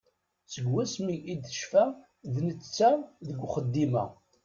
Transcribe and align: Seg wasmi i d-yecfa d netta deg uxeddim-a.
Seg 0.53 0.65
wasmi 0.73 1.15
i 1.31 1.33
d-yecfa 1.41 1.85
d 2.33 2.35
netta 2.47 2.91
deg 3.27 3.39
uxeddim-a. 3.47 4.05